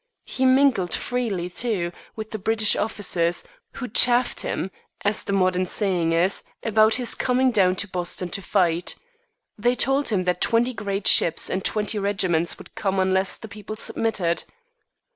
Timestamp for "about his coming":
6.63-7.51